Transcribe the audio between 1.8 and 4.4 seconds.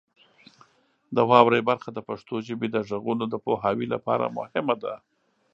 د پښتو ژبې د غږونو د پوهاوي لپاره